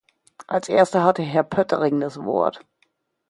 Als 0.47 0.67
Erster 0.67 1.03
hat 1.03 1.19
Herr 1.19 1.43
Poettering 1.43 1.99
das 1.99 2.17
Wort. 2.23 2.65